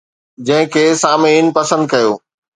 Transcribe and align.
جنهن 0.45 0.65
کي 0.75 0.83
سامعين 1.03 1.45
پسند 1.61 1.83
ڪيو 1.95 2.11